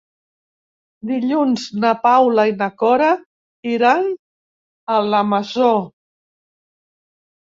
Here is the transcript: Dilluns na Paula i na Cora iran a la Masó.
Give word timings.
Dilluns 1.09 1.65
na 1.81 1.89
Paula 2.05 2.45
i 2.51 2.55
na 2.61 2.69
Cora 2.83 3.09
iran 3.73 4.09
a 4.93 4.97
la 5.09 5.19
Masó. 5.35 5.69